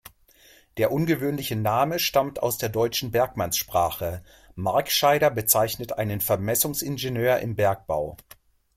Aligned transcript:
Der 0.77 0.91
ungewöhnliche 0.91 1.55
Name 1.55 1.99
stammt 1.99 2.41
aus 2.41 2.57
der 2.57 2.69
deutschen 2.69 3.11
Bergmannssprache: 3.11 4.23
„Markscheider“ 4.55 5.29
bezeichnet 5.29 5.93
einen 5.93 6.21
Vermessungsingenieur 6.21 7.37
im 7.37 7.55
Bergbau. 7.55 8.17